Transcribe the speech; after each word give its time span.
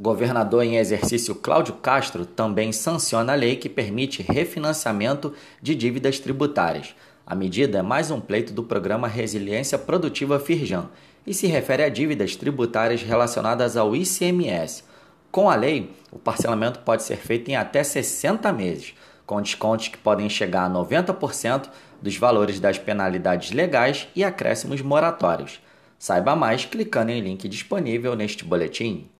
Governador 0.00 0.62
em 0.62 0.76
exercício 0.76 1.34
Cláudio 1.34 1.74
Castro 1.74 2.24
também 2.24 2.70
sanciona 2.70 3.32
a 3.32 3.36
lei 3.36 3.56
que 3.56 3.68
permite 3.68 4.22
refinanciamento 4.22 5.34
de 5.60 5.74
dívidas 5.74 6.20
tributárias. 6.20 6.94
A 7.26 7.34
medida 7.34 7.78
é 7.78 7.82
mais 7.82 8.08
um 8.08 8.20
pleito 8.20 8.52
do 8.52 8.62
programa 8.62 9.08
Resiliência 9.08 9.76
Produtiva 9.76 10.38
Firjan 10.38 10.88
e 11.26 11.34
se 11.34 11.48
refere 11.48 11.82
a 11.82 11.88
dívidas 11.88 12.36
tributárias 12.36 13.02
relacionadas 13.02 13.76
ao 13.76 13.96
ICMS. 13.96 14.84
Com 15.32 15.50
a 15.50 15.56
lei, 15.56 15.90
o 16.12 16.18
parcelamento 16.18 16.78
pode 16.78 17.02
ser 17.02 17.16
feito 17.16 17.50
em 17.50 17.56
até 17.56 17.82
60 17.82 18.52
meses, 18.52 18.94
com 19.26 19.42
descontos 19.42 19.88
que 19.88 19.98
podem 19.98 20.28
chegar 20.30 20.66
a 20.66 20.70
90% 20.70 21.68
dos 22.00 22.16
valores 22.16 22.60
das 22.60 22.78
penalidades 22.78 23.50
legais 23.50 24.06
e 24.14 24.22
acréscimos 24.22 24.80
moratórios. 24.80 25.60
Saiba 25.98 26.36
mais 26.36 26.64
clicando 26.64 27.10
em 27.10 27.20
link 27.20 27.48
disponível 27.48 28.14
neste 28.14 28.44
boletim. 28.44 29.10